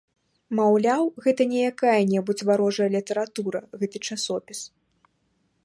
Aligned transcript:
Маўляў, 0.59 1.03
гэта 1.25 1.41
не 1.51 1.59
якая-небудзь 1.71 2.43
варожая 2.49 2.89
літаратура 2.95 3.59
гэты 3.83 3.97
часопіс. 4.09 4.59